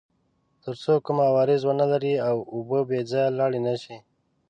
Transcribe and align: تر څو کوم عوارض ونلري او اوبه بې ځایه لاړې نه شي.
تر 0.63 0.73
څو 0.83 0.93
کوم 1.05 1.17
عوارض 1.29 1.61
ونلري 1.65 2.15
او 2.27 2.37
اوبه 2.53 2.79
بې 2.89 2.99
ځایه 3.11 3.29
لاړې 3.39 3.59
نه 3.67 3.75
شي. 3.81 3.97